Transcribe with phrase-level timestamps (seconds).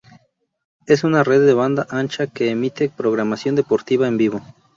[0.87, 4.41] Es una red de banda ancha que emite programación deportiva en vivo.